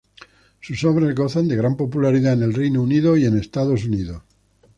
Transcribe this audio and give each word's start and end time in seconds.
Sus 0.61 0.83
obras 0.83 1.13
gozan 1.13 1.47
de 1.47 1.55
gran 1.55 1.77
popularidad 1.77 2.33
en 2.33 2.41
el 2.41 2.55
Reino 2.55 2.81
Unido 2.81 3.17
y 3.17 3.25
en 3.25 3.37
Estados 3.37 3.85
Unidos. 3.85 4.23